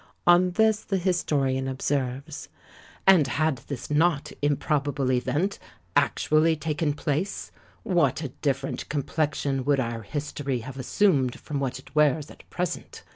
On 0.25 0.53
this 0.53 0.79
the 0.81 0.97
historian 0.97 1.67
observes, 1.67 2.49
"And 3.05 3.27
had 3.27 3.57
this 3.67 3.89
_not 3.89 4.33
improbable 4.41 5.11
event 5.11 5.59
actually 5.95 6.55
taken 6.55 6.93
place, 6.93 7.51
what 7.83 8.23
a 8.23 8.29
different 8.29 8.89
complexion 8.89 9.63
would 9.63 9.79
our 9.79 10.01
history 10.01 10.61
have 10.61 10.79
assumed 10.79 11.39
from 11.39 11.59
what 11.59 11.77
it 11.77 11.93
wears 11.93 12.31
at 12.31 12.49
present! 12.49 13.03